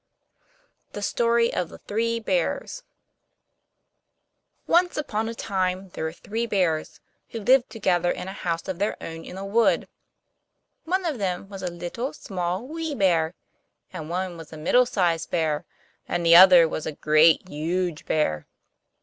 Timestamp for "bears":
2.21-2.81, 6.47-6.99